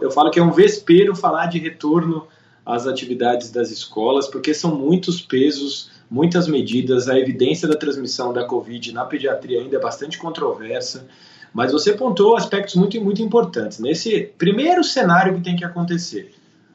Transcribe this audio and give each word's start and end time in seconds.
Eu 0.00 0.10
falo 0.10 0.30
que 0.30 0.38
é 0.38 0.42
um 0.42 0.50
vespeiro 0.50 1.14
falar 1.14 1.46
de 1.46 1.58
retorno 1.58 2.26
às 2.64 2.86
atividades 2.86 3.50
das 3.50 3.70
escolas, 3.70 4.28
porque 4.28 4.52
são 4.52 4.74
muitos 4.74 5.20
pesos, 5.20 5.90
muitas 6.10 6.46
medidas. 6.46 7.08
A 7.08 7.18
evidência 7.18 7.66
da 7.66 7.76
transmissão 7.76 8.32
da 8.32 8.44
Covid 8.44 8.92
na 8.92 9.04
pediatria 9.04 9.60
ainda 9.60 9.76
é 9.76 9.80
bastante 9.80 10.18
controversa. 10.18 11.06
Mas 11.52 11.72
você 11.72 11.92
pontuou 11.94 12.36
aspectos 12.36 12.74
muito, 12.74 13.00
muito 13.00 13.22
importantes. 13.22 13.78
Nesse 13.78 14.32
primeiro 14.36 14.84
cenário 14.84 15.34
que 15.34 15.40
tem 15.40 15.56
que 15.56 15.64
acontecer, 15.64 16.34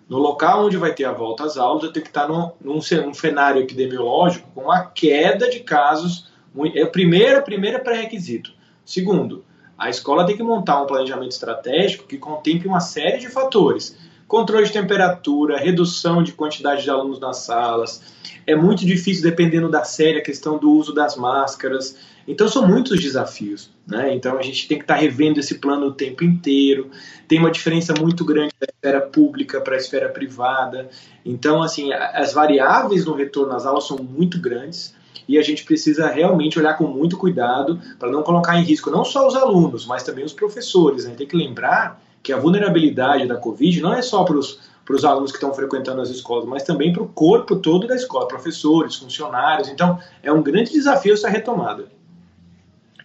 no 0.10 0.18
local 0.18 0.66
onde 0.66 0.78
vai 0.78 0.94
ter 0.94 1.06
a 1.06 1.12
volta 1.12 1.44
às 1.44 1.58
aulas, 1.58 1.92
tenho 1.92 2.04
que 2.04 2.10
estar 2.10 2.28
num, 2.28 2.52
num, 2.60 2.80
num 3.06 3.14
cenário 3.14 3.62
epidemiológico 3.62 4.50
com 4.54 4.72
a 4.72 4.86
queda 4.86 5.50
de 5.50 5.60
casos. 5.60 6.28
É 6.76 6.84
o 6.84 6.92
primeiro, 6.92 7.42
primeiro 7.44 7.84
pré-requisito. 7.84 8.52
Segundo, 8.86 9.46
a 9.78 9.90
escola 9.90 10.26
tem 10.26 10.38
que 10.38 10.44
montar 10.44 10.82
um 10.82 10.86
planejamento 10.86 11.32
estratégico 11.32 12.08
que 12.08 12.18
contemple 12.18 12.68
uma 12.68 12.80
série 12.80 13.18
de 13.18 13.30
fatores. 13.30 13.98
Controle 14.28 14.66
de 14.66 14.72
temperatura, 14.72 15.58
redução 15.58 16.24
de 16.24 16.32
quantidade 16.32 16.84
de 16.84 16.90
alunos 16.90 17.20
nas 17.20 17.38
salas. 17.38 18.02
É 18.48 18.56
muito 18.56 18.86
difícil, 18.86 19.24
dependendo 19.24 19.70
da 19.70 19.84
série, 19.84 20.18
a 20.18 20.24
questão 20.24 20.58
do 20.58 20.72
uso 20.72 20.94
das 20.94 21.16
máscaras. 21.16 21.98
Então, 22.28 22.48
são 22.48 22.68
muitos 22.68 23.00
desafios. 23.00 23.70
Né? 23.86 24.14
Então, 24.14 24.38
a 24.38 24.42
gente 24.42 24.68
tem 24.68 24.78
que 24.78 24.84
estar 24.84 24.96
revendo 24.96 25.40
esse 25.40 25.60
plano 25.60 25.88
o 25.88 25.94
tempo 25.94 26.24
inteiro. 26.24 26.90
Tem 27.28 27.40
uma 27.40 27.52
diferença 27.52 27.94
muito 28.00 28.24
grande 28.26 28.54
da 28.60 28.68
esfera 28.74 29.02
pública 29.02 29.62
para 29.62 29.76
a 29.76 29.78
esfera 29.78 30.10
privada. 30.10 30.90
Então, 31.26 31.62
assim, 31.62 31.92
as 31.94 32.34
variáveis 32.34 33.06
no 33.06 33.14
retorno 33.14 33.54
às 33.54 33.66
aulas 33.66 33.86
são 33.86 33.98
muito 33.98 34.40
grandes 34.40 34.96
e 35.28 35.38
a 35.38 35.42
gente 35.42 35.64
precisa 35.64 36.08
realmente 36.08 36.60
olhar 36.60 36.78
com 36.78 36.86
muito 36.86 37.18
cuidado 37.18 37.80
para 38.00 38.12
não 38.12 38.24
colocar 38.24 38.58
em 38.58 38.64
risco 38.64 38.90
não 38.90 39.06
só 39.06 39.28
os 39.28 39.36
alunos, 39.36 39.86
mas 39.86 40.04
também 40.04 40.24
os 40.24 40.34
professores. 40.34 41.06
Né? 41.06 41.14
Tem 41.16 41.28
que 41.28 41.36
lembrar 41.36 42.02
que 42.22 42.32
a 42.32 42.38
vulnerabilidade 42.38 43.28
da 43.28 43.36
Covid 43.36 43.82
não 43.82 43.94
é 43.94 44.02
só 44.02 44.24
para 44.24 44.38
os 44.38 44.60
para 44.86 44.96
os 44.96 45.06
alunos 45.06 45.32
que 45.32 45.38
estão 45.38 45.54
frequentando 45.54 46.02
as 46.02 46.10
escolas, 46.10 46.46
mas 46.46 46.64
também 46.64 46.92
para 46.92 47.04
o 47.04 47.08
corpo 47.08 47.56
todo 47.56 47.88
da 47.88 47.96
escola, 47.96 48.28
professores, 48.28 48.96
funcionários. 48.96 49.70
Então, 49.70 49.98
é 50.22 50.32
um 50.32 50.44
grande 50.44 50.72
desafio 50.72 51.14
essa 51.14 51.30
retomada. 51.30 51.88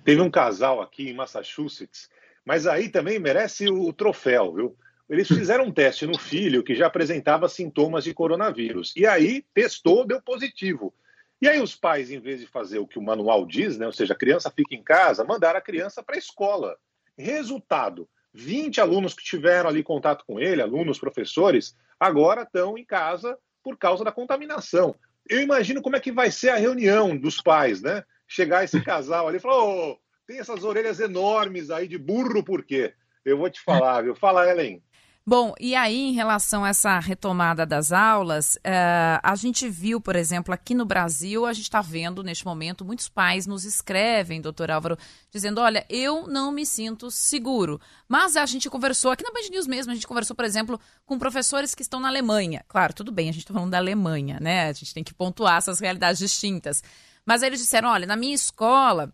Teve 0.04 0.20
um 0.20 0.30
casal 0.30 0.80
aqui 0.80 1.08
em 1.08 1.14
Massachusetts, 1.14 2.08
mas 2.44 2.66
aí 2.66 2.88
também 2.88 3.18
merece 3.18 3.68
o 3.68 3.92
troféu, 3.92 4.52
viu? 4.52 4.76
Eles 5.08 5.28
fizeram 5.28 5.64
um 5.64 5.72
teste 5.72 6.06
no 6.06 6.18
filho 6.18 6.62
que 6.62 6.74
já 6.74 6.86
apresentava 6.86 7.48
sintomas 7.48 8.04
de 8.04 8.12
coronavírus. 8.12 8.92
E 8.94 9.06
aí 9.06 9.42
testou, 9.54 10.06
deu 10.06 10.20
positivo. 10.20 10.92
E 11.40 11.48
aí 11.48 11.60
os 11.60 11.76
pais, 11.76 12.10
em 12.10 12.18
vez 12.18 12.40
de 12.40 12.46
fazer 12.46 12.78
o 12.78 12.86
que 12.86 12.98
o 12.98 13.02
manual 13.02 13.46
diz, 13.46 13.78
né, 13.78 13.86
ou 13.86 13.92
seja, 13.92 14.12
a 14.12 14.18
criança 14.18 14.50
fica 14.50 14.74
em 14.74 14.82
casa, 14.82 15.24
mandaram 15.24 15.58
a 15.58 15.62
criança 15.62 16.02
para 16.02 16.16
a 16.16 16.18
escola. 16.18 16.76
Resultado: 17.16 18.08
20 18.32 18.80
alunos 18.80 19.14
que 19.14 19.24
tiveram 19.24 19.68
ali 19.68 19.82
contato 19.82 20.24
com 20.26 20.40
ele, 20.40 20.62
alunos, 20.62 20.98
professores, 20.98 21.76
agora 21.98 22.42
estão 22.42 22.76
em 22.76 22.84
casa 22.84 23.38
por 23.62 23.76
causa 23.76 24.04
da 24.04 24.12
contaminação. 24.12 24.94
Eu 25.28 25.40
imagino 25.40 25.82
como 25.82 25.96
é 25.96 26.00
que 26.00 26.10
vai 26.10 26.30
ser 26.30 26.50
a 26.50 26.56
reunião 26.56 27.16
dos 27.16 27.40
pais, 27.40 27.82
né? 27.82 28.02
Chegar 28.26 28.64
esse 28.64 28.80
casal 28.82 29.28
ali 29.28 29.36
e 29.36 29.40
falar: 29.40 29.62
oh, 29.62 29.98
tem 30.26 30.38
essas 30.38 30.64
orelhas 30.64 31.00
enormes 31.00 31.70
aí 31.70 31.86
de 31.86 31.98
burro, 31.98 32.42
por 32.42 32.64
quê? 32.64 32.94
Eu 33.24 33.38
vou 33.38 33.50
te 33.50 33.60
falar, 33.60 34.02
viu? 34.02 34.14
Fala, 34.14 34.48
Ellen. 34.48 34.82
Bom, 35.30 35.52
e 35.60 35.74
aí 35.74 36.08
em 36.08 36.12
relação 36.14 36.64
a 36.64 36.70
essa 36.70 36.98
retomada 36.98 37.66
das 37.66 37.92
aulas, 37.92 38.54
uh, 38.56 39.20
a 39.22 39.36
gente 39.36 39.68
viu, 39.68 40.00
por 40.00 40.16
exemplo, 40.16 40.54
aqui 40.54 40.74
no 40.74 40.86
Brasil, 40.86 41.44
a 41.44 41.52
gente 41.52 41.64
está 41.64 41.82
vendo 41.82 42.22
neste 42.22 42.46
momento, 42.46 42.82
muitos 42.82 43.10
pais 43.10 43.46
nos 43.46 43.66
escrevem, 43.66 44.40
doutor 44.40 44.70
Álvaro, 44.70 44.96
dizendo, 45.30 45.60
olha, 45.60 45.84
eu 45.90 46.26
não 46.26 46.50
me 46.50 46.64
sinto 46.64 47.10
seguro. 47.10 47.78
Mas 48.08 48.38
a 48.38 48.46
gente 48.46 48.70
conversou, 48.70 49.10
aqui 49.10 49.22
na 49.22 49.30
Band 49.30 49.50
News 49.50 49.66
mesmo, 49.66 49.92
a 49.92 49.94
gente 49.94 50.06
conversou, 50.06 50.34
por 50.34 50.46
exemplo, 50.46 50.80
com 51.04 51.18
professores 51.18 51.74
que 51.74 51.82
estão 51.82 52.00
na 52.00 52.08
Alemanha. 52.08 52.64
Claro, 52.66 52.94
tudo 52.94 53.12
bem, 53.12 53.28
a 53.28 53.32
gente 53.32 53.42
está 53.42 53.52
falando 53.52 53.72
da 53.72 53.76
Alemanha, 53.76 54.38
né? 54.40 54.70
A 54.70 54.72
gente 54.72 54.94
tem 54.94 55.04
que 55.04 55.12
pontuar 55.12 55.58
essas 55.58 55.78
realidades 55.78 56.20
distintas. 56.20 56.82
Mas 57.26 57.42
eles 57.42 57.60
disseram, 57.60 57.90
olha, 57.90 58.06
na 58.06 58.16
minha 58.16 58.34
escola, 58.34 59.12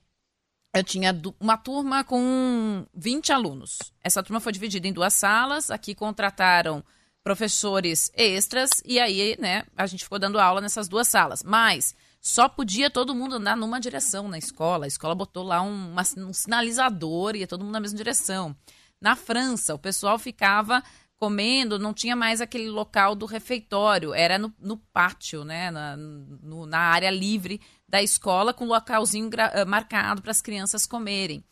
eu 0.75 0.83
tinha 0.83 1.17
uma 1.39 1.57
turma 1.57 2.03
com 2.03 2.85
20 2.95 3.33
alunos. 3.33 3.79
Essa 4.03 4.23
turma 4.23 4.41
foi 4.41 4.53
dividida 4.53 4.89
em 4.89 4.93
duas 4.93 5.15
salas. 5.15 5.71
Aqui 5.71 5.95
contrataram 5.95 6.85
professores 7.23 8.11
extras 8.15 8.71
e 8.84 8.99
aí, 8.99 9.37
né, 9.41 9.65
a 9.77 9.87
gente 9.87 10.03
ficou 10.03 10.19
dando 10.19 10.39
aula 10.39 10.61
nessas 10.61 10.89
duas 10.89 11.07
salas. 11.07 11.45
Mas 11.45 11.95
só 12.21 12.49
podia 12.49 12.91
todo 12.91 13.15
mundo 13.15 13.37
andar 13.37 13.57
numa 13.57 13.79
direção 13.79 14.27
na 14.27 14.37
escola. 14.37 14.87
A 14.87 14.89
escola 14.89 15.15
botou 15.15 15.45
lá 15.45 15.63
um, 15.63 15.93
uma, 15.93 16.03
um 16.19 16.33
sinalizador 16.33 17.37
e 17.37 17.41
ia 17.41 17.47
todo 17.47 17.65
mundo 17.65 17.75
na 17.75 17.81
mesma 17.81 17.97
direção. 17.97 18.57
Na 19.01 19.15
França, 19.15 19.75
o 19.75 19.79
pessoal 19.79 20.19
ficava 20.19 20.83
comendo, 21.25 21.79
não 21.79 21.95
tinha 21.95 22.15
mais 22.15 22.43
aquele 22.43 22.69
local 22.69 23.15
do 23.15 23.25
refeitório, 23.25 24.12
era 24.12 24.39
no, 24.39 24.53
no 24.59 24.77
pátio, 24.77 25.43
né, 25.43 25.71
na, 25.71 25.97
no, 25.97 26.67
na 26.67 26.79
área 26.79 27.11
livre 27.11 27.62
da 27.89 28.03
escola, 28.03 28.53
com 28.53 28.67
localzinho 28.67 29.31
eh, 29.34 29.65
marcado 29.65 30.21
para 30.21 30.31
as 30.31 30.43
crianças 30.43 30.84
comerem. 30.84 31.43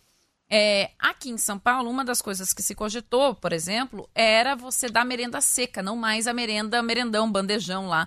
É, 0.51 0.91
aqui 0.99 1.31
em 1.31 1.39
São 1.39 1.59
Paulo, 1.59 1.89
uma 1.89 2.05
das 2.05 2.21
coisas 2.21 2.53
que 2.53 2.63
se 2.63 2.75
cogitou, 2.75 3.35
por 3.35 3.51
exemplo, 3.51 4.07
era 4.15 4.55
você 4.55 4.91
dar 4.91 5.07
merenda 5.07 5.41
seca, 5.41 5.83
não 5.83 5.97
mais 5.97 6.27
a 6.27 6.35
merenda, 6.35 6.83
merendão, 6.83 7.33
bandejão 7.33 7.89
lá. 7.89 8.07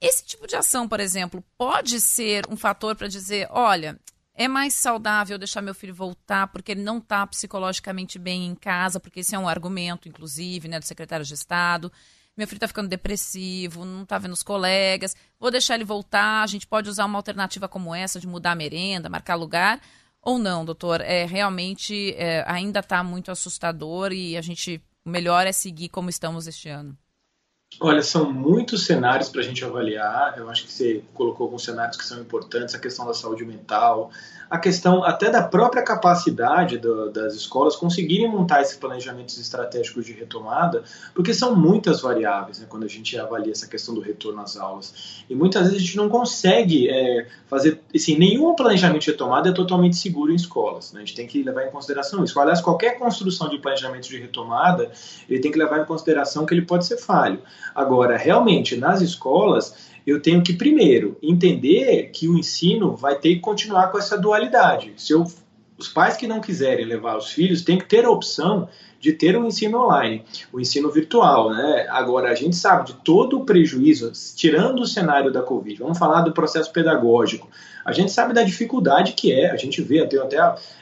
Esse 0.00 0.24
tipo 0.24 0.46
de 0.46 0.54
ação, 0.54 0.88
por 0.88 1.00
exemplo, 1.00 1.42
pode 1.58 2.00
ser 2.00 2.46
um 2.48 2.56
fator 2.56 2.94
para 2.94 3.08
dizer, 3.08 3.48
olha, 3.50 3.98
é 4.40 4.48
mais 4.48 4.72
saudável 4.72 5.36
deixar 5.36 5.60
meu 5.60 5.74
filho 5.74 5.94
voltar 5.94 6.46
porque 6.46 6.72
ele 6.72 6.82
não 6.82 6.96
está 6.96 7.26
psicologicamente 7.26 8.18
bem 8.18 8.46
em 8.46 8.54
casa, 8.54 8.98
porque 8.98 9.20
esse 9.20 9.34
é 9.34 9.38
um 9.38 9.46
argumento, 9.46 10.08
inclusive, 10.08 10.66
né, 10.66 10.78
do 10.78 10.86
secretário 10.86 11.26
de 11.26 11.34
Estado. 11.34 11.92
Meu 12.34 12.48
filho 12.48 12.56
está 12.56 12.66
ficando 12.66 12.88
depressivo, 12.88 13.84
não 13.84 14.02
está 14.02 14.16
vendo 14.16 14.32
os 14.32 14.42
colegas. 14.42 15.14
Vou 15.38 15.50
deixar 15.50 15.74
ele 15.74 15.84
voltar. 15.84 16.42
A 16.42 16.46
gente 16.46 16.66
pode 16.66 16.88
usar 16.88 17.04
uma 17.04 17.18
alternativa 17.18 17.68
como 17.68 17.94
essa 17.94 18.18
de 18.18 18.26
mudar 18.26 18.52
a 18.52 18.54
merenda, 18.54 19.10
marcar 19.10 19.34
lugar. 19.34 19.78
Ou 20.22 20.38
não, 20.38 20.64
doutor? 20.64 21.02
É, 21.02 21.26
realmente 21.26 22.14
é, 22.16 22.42
ainda 22.46 22.80
está 22.80 23.04
muito 23.04 23.30
assustador 23.30 24.10
e 24.10 24.38
a 24.38 24.40
gente. 24.40 24.82
O 25.04 25.10
melhor 25.10 25.46
é 25.46 25.52
seguir 25.52 25.90
como 25.90 26.08
estamos 26.08 26.46
este 26.46 26.70
ano. 26.70 26.96
Olha, 27.78 28.02
são 28.02 28.30
muitos 28.30 28.84
cenários 28.84 29.30
para 29.30 29.40
a 29.40 29.44
gente 29.44 29.64
avaliar. 29.64 30.34
Eu 30.36 30.50
acho 30.50 30.64
que 30.64 30.72
você 30.72 31.02
colocou 31.14 31.44
alguns 31.44 31.64
cenários 31.64 31.96
que 31.96 32.04
são 32.04 32.20
importantes: 32.20 32.74
a 32.74 32.78
questão 32.78 33.06
da 33.06 33.14
saúde 33.14 33.42
mental, 33.42 34.10
a 34.50 34.58
questão 34.58 35.02
até 35.02 35.30
da 35.30 35.42
própria 35.42 35.82
capacidade 35.82 36.76
do, 36.76 37.10
das 37.10 37.34
escolas 37.34 37.76
conseguirem 37.76 38.28
montar 38.28 38.60
esses 38.60 38.76
planejamentos 38.76 39.38
estratégicos 39.38 40.04
de 40.04 40.12
retomada, 40.12 40.82
porque 41.14 41.32
são 41.32 41.56
muitas 41.56 42.02
variáveis 42.02 42.58
né, 42.58 42.66
quando 42.68 42.84
a 42.84 42.88
gente 42.88 43.16
avalia 43.18 43.52
essa 43.52 43.66
questão 43.66 43.94
do 43.94 44.00
retorno 44.02 44.42
às 44.42 44.58
aulas. 44.58 45.24
E 45.30 45.34
muitas 45.34 45.62
vezes 45.62 45.76
a 45.76 45.80
gente 45.80 45.96
não 45.96 46.10
consegue 46.10 46.90
é, 46.90 47.28
fazer. 47.46 47.80
Assim, 47.94 48.18
nenhum 48.18 48.54
planejamento 48.54 49.02
de 49.02 49.10
retomada 49.12 49.48
é 49.48 49.52
totalmente 49.52 49.96
seguro 49.96 50.32
em 50.32 50.36
escolas. 50.36 50.92
Né? 50.92 51.00
A 51.00 51.04
gente 51.04 51.14
tem 51.14 51.26
que 51.26 51.42
levar 51.42 51.64
em 51.64 51.70
consideração 51.70 52.22
isso. 52.22 52.38
Aliás, 52.38 52.60
qualquer 52.60 52.98
construção 52.98 53.48
de 53.48 53.58
planejamento 53.58 54.08
de 54.08 54.18
retomada, 54.18 54.90
ele 55.28 55.40
tem 55.40 55.50
que 55.50 55.58
levar 55.58 55.80
em 55.80 55.86
consideração 55.86 56.44
que 56.44 56.52
ele 56.52 56.62
pode 56.62 56.84
ser 56.84 56.98
falho. 56.98 57.40
Agora, 57.74 58.16
realmente, 58.16 58.76
nas 58.76 59.00
escolas, 59.00 59.90
eu 60.06 60.20
tenho 60.20 60.42
que, 60.42 60.52
primeiro, 60.52 61.16
entender 61.22 62.10
que 62.12 62.28
o 62.28 62.38
ensino 62.38 62.96
vai 62.96 63.16
ter 63.16 63.34
que 63.34 63.40
continuar 63.40 63.88
com 63.88 63.98
essa 63.98 64.18
dualidade. 64.18 64.92
Se 64.96 65.12
eu, 65.12 65.24
os 65.78 65.88
pais 65.88 66.16
que 66.16 66.26
não 66.26 66.40
quiserem 66.40 66.84
levar 66.84 67.16
os 67.16 67.30
filhos 67.30 67.62
têm 67.62 67.78
que 67.78 67.86
ter 67.86 68.04
a 68.04 68.10
opção 68.10 68.68
de 69.00 69.12
ter 69.12 69.36
um 69.36 69.46
ensino 69.46 69.82
online, 69.82 70.22
o 70.52 70.58
um 70.58 70.60
ensino 70.60 70.90
virtual. 70.90 71.50
Né? 71.50 71.86
Agora, 71.88 72.30
a 72.30 72.34
gente 72.34 72.54
sabe 72.54 72.88
de 72.88 72.94
todo 72.94 73.38
o 73.38 73.44
prejuízo, 73.44 74.12
tirando 74.36 74.80
o 74.80 74.86
cenário 74.86 75.32
da 75.32 75.42
Covid, 75.42 75.78
vamos 75.80 75.98
falar 75.98 76.20
do 76.20 76.32
processo 76.32 76.70
pedagógico. 76.70 77.48
A 77.84 77.92
gente 77.92 78.12
sabe 78.12 78.34
da 78.34 78.42
dificuldade 78.42 79.14
que 79.14 79.32
é, 79.32 79.50
a 79.50 79.56
gente 79.56 79.80
vê, 79.80 80.06
tem 80.06 80.20
até 80.20 80.38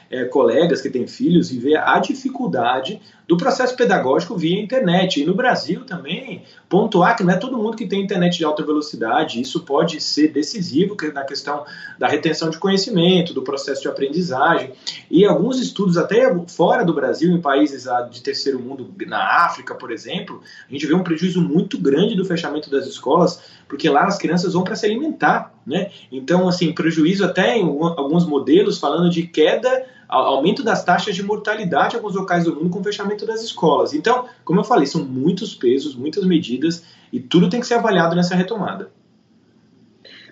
é, 0.09 0.25
colegas 0.25 0.81
que 0.81 0.89
têm 0.89 1.07
filhos 1.07 1.51
e 1.51 1.59
vê 1.59 1.75
a 1.75 1.97
dificuldade 1.99 2.99
do 3.27 3.37
processo 3.37 3.75
pedagógico 3.75 4.35
via 4.35 4.59
internet. 4.59 5.21
E 5.21 5.25
no 5.25 5.35
Brasil 5.35 5.85
também, 5.85 6.43
pontuar 6.67 7.15
que 7.15 7.23
não 7.23 7.33
é 7.33 7.37
todo 7.37 7.57
mundo 7.57 7.77
que 7.77 7.87
tem 7.87 8.01
internet 8.01 8.37
de 8.37 8.43
alta 8.43 8.65
velocidade, 8.65 9.39
isso 9.39 9.61
pode 9.61 10.01
ser 10.01 10.29
decisivo 10.29 10.97
na 11.13 11.23
questão 11.23 11.63
da 11.97 12.07
retenção 12.07 12.49
de 12.49 12.57
conhecimento, 12.57 13.33
do 13.33 13.43
processo 13.43 13.81
de 13.83 13.87
aprendizagem. 13.87 14.71
E 15.11 15.25
alguns 15.25 15.59
estudos, 15.59 15.95
até 15.95 16.35
fora 16.47 16.83
do 16.83 16.93
Brasil, 16.93 17.31
em 17.31 17.39
países 17.39 17.87
de 18.09 18.21
terceiro 18.21 18.59
mundo, 18.59 18.93
na 19.07 19.45
África, 19.45 19.75
por 19.75 19.91
exemplo, 19.91 20.41
a 20.67 20.71
gente 20.71 20.85
vê 20.85 20.93
um 20.93 21.03
prejuízo 21.03 21.41
muito 21.41 21.77
grande 21.77 22.15
do 22.15 22.25
fechamento 22.25 22.69
das 22.69 22.85
escolas, 22.87 23.41
porque 23.67 23.89
lá 23.89 24.05
as 24.05 24.17
crianças 24.17 24.53
vão 24.53 24.63
para 24.63 24.75
se 24.75 24.85
alimentar. 24.85 25.53
Né? 25.65 25.91
Então, 26.11 26.47
assim, 26.47 26.73
prejuízo 26.73 27.23
até 27.23 27.57
em 27.57 27.63
alguns 27.63 28.25
modelos 28.25 28.79
falando 28.79 29.09
de 29.09 29.27
queda 29.27 29.85
aumento 30.09 30.63
das 30.63 30.83
taxas 30.83 31.15
de 31.15 31.21
mortalidade 31.21 31.93
em 31.93 31.97
alguns 31.97 32.15
locais 32.15 32.43
do 32.43 32.55
mundo 32.55 32.71
com 32.71 32.79
o 32.79 32.83
fechamento 32.83 33.25
das 33.25 33.43
escolas. 33.43 33.93
Então, 33.93 34.27
como 34.43 34.59
eu 34.59 34.63
falei, 34.63 34.87
são 34.87 35.05
muitos 35.05 35.53
pesos, 35.53 35.95
muitas 35.95 36.25
medidas 36.25 36.83
e 37.13 37.19
tudo 37.19 37.49
tem 37.49 37.59
que 37.59 37.67
ser 37.67 37.75
avaliado 37.75 38.15
nessa 38.15 38.35
retomada. 38.35 38.91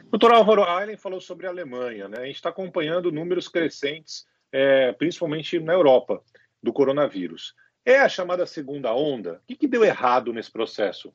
Doutor 0.09 0.33
Álvaro, 0.33 0.63
a 0.63 0.81
Ellen 0.81 0.97
falou 0.97 1.21
sobre 1.21 1.45
a 1.45 1.49
Alemanha. 1.49 2.07
Né? 2.07 2.17
A 2.19 2.25
gente 2.25 2.37
está 2.37 2.49
acompanhando 2.49 3.11
números 3.11 3.47
crescentes, 3.47 4.25
é, 4.51 4.93
principalmente 4.93 5.59
na 5.59 5.73
Europa, 5.73 6.23
do 6.63 6.73
coronavírus. 6.73 7.53
É 7.87 8.01
a 8.01 8.09
chamada 8.09 8.45
segunda 8.45 8.93
onda? 8.93 9.35
O 9.35 9.47
que, 9.47 9.55
que 9.55 9.65
deu 9.65 9.81
errado 9.81 10.33
nesse 10.33 10.51
processo? 10.51 11.13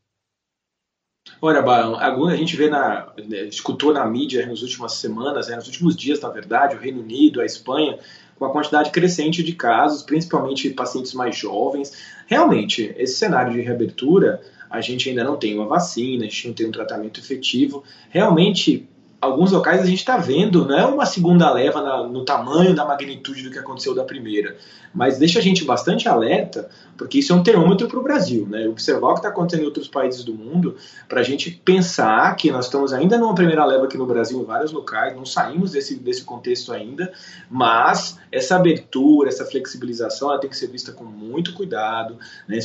Olha, 1.39 1.61
Barão, 1.61 1.99
a 1.99 2.35
gente 2.35 2.57
vê 2.57 2.71
na, 2.71 3.13
né, 3.29 3.43
escutou 3.43 3.93
na 3.93 4.07
mídia 4.07 4.47
nas 4.47 4.63
últimas 4.63 4.95
semanas, 4.95 5.49
né, 5.49 5.57
nos 5.57 5.67
últimos 5.67 5.95
dias, 5.95 6.23
na 6.23 6.31
verdade, 6.31 6.75
o 6.75 6.79
Reino 6.79 7.03
Unido, 7.03 7.43
a 7.43 7.45
Espanha, 7.45 7.99
com 8.39 8.47
a 8.47 8.51
quantidade 8.51 8.91
crescente 8.91 9.43
de 9.43 9.53
casos, 9.53 10.03
principalmente 10.03 10.71
pacientes 10.71 11.13
mais 11.13 11.37
jovens. 11.37 11.93
Realmente, 12.27 12.95
esse 12.97 13.19
cenário 13.19 13.53
de 13.53 13.61
reabertura, 13.61 14.41
a 14.71 14.81
gente 14.81 15.11
ainda 15.11 15.25
não 15.25 15.37
tem 15.37 15.55
uma 15.55 15.67
vacina, 15.67 16.25
a 16.25 16.29
gente 16.29 16.49
não 16.49 16.55
tem 16.55 16.67
um 16.67 16.73
tratamento 16.73 17.21
efetivo. 17.21 17.85
Realmente, 18.09 18.89
alguns 19.23 19.53
locais 19.53 19.81
a 19.81 19.87
gente 19.87 20.01
está 20.01 20.17
vendo, 20.17 20.67
não 20.67 20.77
é 20.77 20.85
uma 20.85 21.07
segunda 21.07 21.49
leva 21.53 21.81
na, 21.81 22.03
no 22.03 22.25
tamanho 22.25 22.75
da 22.75 22.85
magnitude 22.85 23.45
do 23.45 23.51
que 23.53 23.59
aconteceu 23.59 23.95
da 23.95 24.03
primeira, 24.03 24.57
mas 24.93 25.17
deixa 25.17 25.39
a 25.39 25.43
gente 25.43 25.65
bastante 25.65 26.09
alerta, 26.09 26.69
porque 26.99 27.21
isso 27.21 27.33
é 27.33 27.37
um 27.37 27.43
termômetro 27.43 27.87
para 27.87 27.99
o 28.01 28.03
Brasil, 28.03 28.47
né? 28.49 28.69
Observar 28.69 29.11
o 29.11 29.13
que 29.15 29.21
está 29.21 29.29
acontecendo 29.29 29.63
em 29.63 29.67
outros 29.67 29.87
países 29.87 30.25
do 30.25 30.35
mundo, 30.35 30.77
para 31.09 31.21
a 31.21 31.23
gente 31.23 31.53
pensar 31.65 32.35
que 32.35 32.51
nós 32.51 32.65
estamos 32.65 32.93
ainda 32.93 33.17
numa 33.17 33.35
primeira 33.35 33.65
leva 33.65 33.85
aqui 33.85 33.97
no 33.97 34.07
Brasil, 34.07 34.41
em 34.41 34.45
vários 34.45 34.73
locais, 34.73 35.15
não 35.15 35.25
saímos 35.25 35.71
desse, 35.71 35.95
desse 35.95 36.25
contexto 36.25 36.73
ainda, 36.73 37.13
mas 37.49 38.19
essa 38.31 38.57
abertura, 38.57 39.29
essa 39.29 39.47
flexibilização, 39.47 40.31
ela 40.31 40.41
tem 40.41 40.51
que 40.51 40.57
ser 40.57 40.67
vista 40.67 40.91
com 40.91 41.05
muito 41.05 41.55
cuidado, 41.55 42.19
né? 42.49 42.59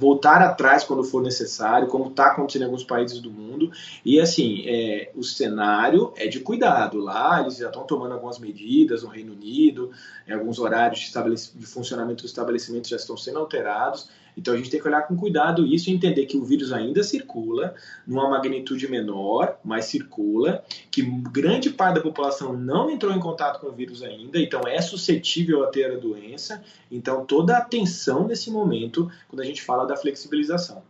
voltar 0.00 0.40
atrás 0.40 0.82
quando 0.82 1.04
for 1.04 1.22
necessário, 1.22 1.88
como 1.88 2.08
está 2.08 2.28
acontecendo 2.28 2.62
em 2.62 2.64
alguns 2.66 2.84
países 2.84 3.20
do 3.20 3.30
mundo, 3.30 3.70
e 4.04 4.18
assim, 4.18 4.64
é, 4.66 5.10
o 5.14 5.22
cenário 5.22 5.73
cenário 5.74 6.12
é 6.16 6.26
de 6.26 6.40
cuidado. 6.40 6.98
Lá 6.98 7.40
eles 7.40 7.56
já 7.56 7.66
estão 7.66 7.84
tomando 7.84 8.12
algumas 8.12 8.38
medidas 8.38 9.02
no 9.02 9.08
Reino 9.08 9.32
Unido, 9.32 9.90
alguns 10.30 10.58
horários 10.58 11.00
de, 11.00 11.58
de 11.58 11.66
funcionamento 11.66 12.22
do 12.22 12.26
estabelecimento 12.26 12.88
já 12.88 12.96
estão 12.96 13.16
sendo 13.16 13.38
alterados. 13.38 14.08
Então 14.36 14.52
a 14.52 14.56
gente 14.56 14.68
tem 14.68 14.80
que 14.80 14.88
olhar 14.88 15.02
com 15.02 15.16
cuidado 15.16 15.64
isso 15.64 15.88
e 15.88 15.92
entender 15.92 16.26
que 16.26 16.36
o 16.36 16.44
vírus 16.44 16.72
ainda 16.72 17.04
circula, 17.04 17.74
numa 18.04 18.28
magnitude 18.28 18.88
menor, 18.88 19.58
mas 19.62 19.84
circula, 19.84 20.64
que 20.90 21.02
grande 21.02 21.70
parte 21.70 21.96
da 21.96 22.00
população 22.00 22.52
não 22.52 22.90
entrou 22.90 23.12
em 23.12 23.20
contato 23.20 23.60
com 23.60 23.68
o 23.68 23.72
vírus 23.72 24.02
ainda, 24.02 24.40
então 24.40 24.62
é 24.66 24.80
suscetível 24.80 25.62
a 25.62 25.68
ter 25.68 25.92
a 25.92 25.96
doença. 25.96 26.64
Então 26.90 27.24
toda 27.24 27.54
a 27.54 27.58
atenção 27.58 28.26
nesse 28.26 28.50
momento 28.50 29.10
quando 29.28 29.40
a 29.40 29.44
gente 29.44 29.62
fala 29.62 29.86
da 29.86 29.96
flexibilização. 29.96 30.82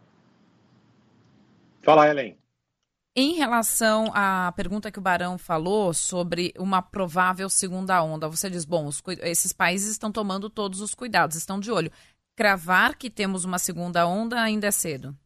Fala, 1.83 2.09
Helen. 2.09 2.44
Em 3.17 3.35
relação 3.35 4.11
à 4.13 4.51
pergunta 4.57 4.91
que 4.91 4.99
o 4.99 5.03
Barão 5.03 5.39
falou 5.39 5.95
sobre 5.95 6.53
uma 6.59 6.83
provável 6.83 7.49
segunda 7.49 8.03
onda, 8.03 8.29
você 8.29 8.51
diz, 8.51 8.65
bom, 8.65 8.87
os, 8.87 9.01
esses 9.23 9.53
países 9.53 9.93
estão 9.93 10.11
tomando 10.11 10.51
todos 10.51 10.81
os 10.81 10.97
cuidados, 10.97 11.37
estão 11.37 11.61
de 11.61 11.71
olho. 11.71 11.93
Cravar 12.37 12.99
que 12.99 13.09
temos 13.09 13.45
uma 13.45 13.57
segunda 13.57 14.05
onda 14.05 14.41
ainda 14.41 14.67
é 14.67 14.73
cedo? 14.73 15.17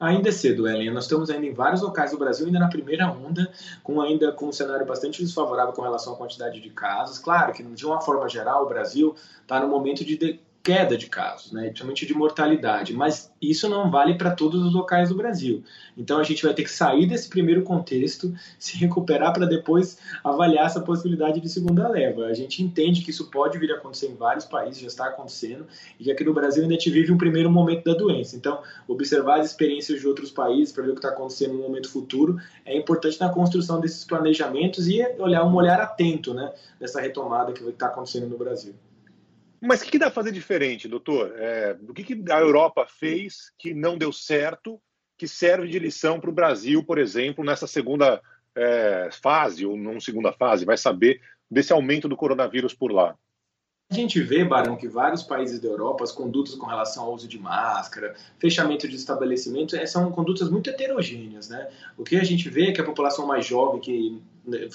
Ainda 0.00 0.30
é 0.30 0.32
cedo, 0.32 0.68
Ellen. 0.68 0.92
Nós 0.92 1.04
estamos 1.04 1.30
ainda 1.30 1.46
em 1.46 1.54
vários 1.54 1.80
locais 1.80 2.10
do 2.10 2.18
Brasil, 2.18 2.44
ainda 2.44 2.58
na 2.58 2.68
primeira 2.68 3.08
onda, 3.08 3.50
com 3.84 4.00
ainda 4.00 4.32
com 4.32 4.48
um 4.48 4.52
cenário 4.52 4.84
bastante 4.84 5.22
desfavorável 5.22 5.72
com 5.72 5.82
relação 5.82 6.12
à 6.12 6.16
quantidade 6.16 6.60
de 6.60 6.70
casos. 6.70 7.20
Claro 7.20 7.52
que, 7.52 7.62
de 7.62 7.86
uma 7.86 8.00
forma 8.00 8.28
geral, 8.28 8.64
o 8.64 8.68
Brasil 8.68 9.14
está 9.40 9.60
no 9.60 9.68
momento 9.68 10.04
de, 10.04 10.18
de 10.18 10.40
queda 10.66 10.98
de 10.98 11.06
casos, 11.06 11.52
né, 11.52 11.66
principalmente 11.66 12.04
de 12.04 12.12
mortalidade, 12.12 12.92
mas 12.92 13.32
isso 13.40 13.68
não 13.68 13.88
vale 13.88 14.14
para 14.14 14.32
todos 14.32 14.60
os 14.64 14.74
locais 14.74 15.10
do 15.10 15.14
Brasil. 15.14 15.62
Então 15.96 16.18
a 16.18 16.24
gente 16.24 16.42
vai 16.42 16.52
ter 16.52 16.64
que 16.64 16.70
sair 16.70 17.06
desse 17.06 17.28
primeiro 17.28 17.62
contexto, 17.62 18.34
se 18.58 18.76
recuperar 18.76 19.32
para 19.32 19.46
depois 19.46 19.96
avaliar 20.24 20.66
essa 20.66 20.80
possibilidade 20.80 21.38
de 21.40 21.48
segunda 21.48 21.86
leva. 21.86 22.26
A 22.26 22.34
gente 22.34 22.64
entende 22.64 23.02
que 23.02 23.10
isso 23.10 23.30
pode 23.30 23.56
vir 23.60 23.70
a 23.70 23.76
acontecer 23.76 24.08
em 24.08 24.16
vários 24.16 24.44
países, 24.44 24.80
já 24.80 24.88
está 24.88 25.06
acontecendo, 25.06 25.68
e 26.00 26.10
aqui 26.10 26.24
no 26.24 26.34
Brasil 26.34 26.64
ainda 26.64 26.76
te 26.76 26.90
vive 26.90 27.12
um 27.12 27.18
primeiro 27.18 27.48
momento 27.48 27.84
da 27.84 27.94
doença. 27.94 28.34
Então, 28.34 28.60
observar 28.88 29.38
as 29.38 29.46
experiências 29.46 30.00
de 30.00 30.08
outros 30.08 30.32
países 30.32 30.74
para 30.74 30.82
ver 30.82 30.90
o 30.90 30.94
que 30.94 30.98
está 30.98 31.10
acontecendo 31.10 31.54
no 31.54 31.62
momento 31.62 31.88
futuro 31.88 32.40
é 32.64 32.76
importante 32.76 33.20
na 33.20 33.28
construção 33.28 33.80
desses 33.80 34.04
planejamentos 34.04 34.88
e 34.88 35.00
olhar 35.20 35.44
um 35.44 35.54
olhar 35.54 35.80
atento 35.80 36.34
né, 36.34 36.52
nessa 36.80 37.00
retomada 37.00 37.52
que 37.52 37.62
está 37.68 37.86
acontecendo 37.86 38.26
no 38.26 38.36
Brasil. 38.36 38.74
Mas 39.60 39.80
o 39.80 39.84
que, 39.84 39.92
que, 39.92 39.98
dá 39.98 40.06
para 40.06 40.14
fazer 40.14 40.32
diferente, 40.32 40.88
doutor? 40.88 41.34
É, 41.36 41.76
o 41.88 41.94
que, 41.94 42.02
que 42.02 42.32
a 42.32 42.38
Europa 42.38 42.86
fez 42.86 43.52
que 43.58 43.72
não 43.72 43.96
deu 43.96 44.12
certo, 44.12 44.80
que 45.16 45.26
serve 45.26 45.68
de 45.68 45.78
lição 45.78 46.20
para 46.20 46.30
o 46.30 46.34
Brasil, 46.34 46.84
por 46.84 46.98
exemplo, 46.98 47.44
nessa 47.44 47.66
segunda 47.66 48.20
é, 48.54 49.08
fase, 49.22 49.64
ou 49.64 49.76
não 49.76 50.00
segunda 50.00 50.32
fase, 50.32 50.64
vai 50.64 50.76
saber, 50.76 51.20
desse 51.50 51.72
aumento 51.72 52.08
do 52.08 52.16
coronavírus 52.16 52.74
por 52.74 52.92
lá? 52.92 53.16
A 53.88 53.94
gente 53.94 54.20
vê, 54.20 54.44
Barão, 54.44 54.76
que 54.76 54.88
vários 54.88 55.22
países 55.22 55.60
da 55.60 55.68
Europa, 55.68 56.02
as 56.02 56.10
condutas 56.10 56.56
com 56.56 56.66
relação 56.66 57.04
ao 57.04 57.14
uso 57.14 57.28
de 57.28 57.38
máscara, 57.38 58.16
fechamento 58.36 58.88
de 58.88 58.96
estabelecimentos, 58.96 59.74
é, 59.74 59.86
são 59.86 60.10
condutas 60.10 60.50
muito 60.50 60.68
heterogêneas, 60.68 61.48
né? 61.48 61.70
O 61.96 62.02
que 62.02 62.16
a 62.16 62.24
gente 62.24 62.48
vê 62.48 62.70
é 62.70 62.72
que 62.72 62.80
a 62.80 62.84
população 62.84 63.26
mais 63.26 63.46
jovem, 63.46 63.80
que 63.80 64.20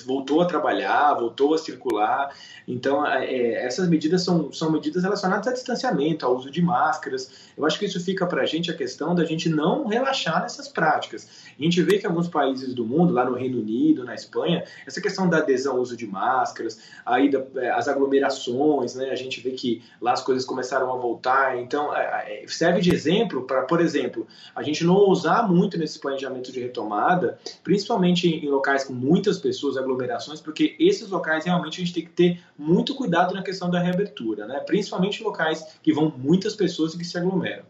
voltou 0.05 0.41
a 0.41 0.45
trabalhar, 0.45 1.13
voltou 1.13 1.53
a 1.53 1.57
circular. 1.57 2.35
Então, 2.67 3.05
é, 3.05 3.65
essas 3.65 3.87
medidas 3.87 4.23
são, 4.23 4.51
são 4.51 4.71
medidas 4.71 5.03
relacionadas 5.03 5.47
a 5.47 5.53
distanciamento, 5.53 6.25
ao 6.25 6.35
uso 6.35 6.51
de 6.51 6.61
máscaras. 6.61 7.31
Eu 7.57 7.65
acho 7.65 7.79
que 7.79 7.85
isso 7.85 7.99
fica 8.03 8.25
para 8.25 8.41
a 8.41 8.45
gente 8.45 8.69
a 8.69 8.73
questão 8.75 9.15
da 9.15 9.23
gente 9.23 9.47
não 9.49 9.87
relaxar 9.87 10.41
nessas 10.41 10.67
práticas. 10.67 11.27
A 11.57 11.63
gente 11.63 11.81
vê 11.81 11.97
que 11.97 12.05
alguns 12.05 12.27
países 12.27 12.73
do 12.73 12.85
mundo, 12.85 13.13
lá 13.13 13.25
no 13.25 13.35
Reino 13.35 13.59
Unido, 13.59 14.03
na 14.03 14.13
Espanha, 14.13 14.63
essa 14.85 15.01
questão 15.01 15.29
da 15.29 15.37
adesão 15.37 15.75
ao 15.75 15.81
uso 15.81 15.95
de 15.95 16.05
máscaras, 16.05 16.79
aí 17.05 17.29
da, 17.29 17.43
é, 17.55 17.71
as 17.71 17.87
aglomerações, 17.87 18.95
né? 18.95 19.09
a 19.09 19.15
gente 19.15 19.39
vê 19.39 19.51
que 19.51 19.81
lá 20.01 20.11
as 20.13 20.21
coisas 20.21 20.43
começaram 20.45 20.91
a 20.93 20.97
voltar. 20.97 21.57
Então, 21.59 21.95
é, 21.95 22.43
serve 22.47 22.81
de 22.81 22.93
exemplo 22.93 23.43
para, 23.43 23.63
por 23.63 23.79
exemplo, 23.79 24.27
a 24.53 24.61
gente 24.63 24.83
não 24.83 25.09
usar 25.09 25.47
muito 25.47 25.77
nesse 25.77 25.99
planejamento 25.99 26.51
de 26.51 26.59
retomada, 26.59 27.39
principalmente 27.63 28.27
em 28.27 28.49
locais 28.49 28.83
com 28.83 28.93
muitas 28.93 29.37
pessoas 29.37 29.60
pessoas, 29.61 29.77
aglomerações, 29.77 30.41
porque 30.41 30.75
esses 30.79 31.09
locais 31.09 31.45
realmente 31.45 31.79
a 31.79 31.85
gente 31.85 31.93
tem 31.93 32.03
que 32.03 32.09
ter 32.09 32.43
muito 32.57 32.95
cuidado 32.95 33.33
na 33.33 33.43
questão 33.43 33.69
da 33.69 33.79
reabertura, 33.79 34.47
né? 34.47 34.59
principalmente 34.61 35.23
locais 35.23 35.77
que 35.83 35.93
vão 35.93 36.11
muitas 36.17 36.55
pessoas 36.55 36.93
e 36.93 36.97
que 36.97 37.05
se 37.05 37.17
aglomeram. 37.17 37.63